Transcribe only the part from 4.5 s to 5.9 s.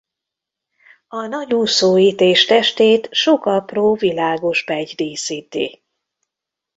petty díszíti.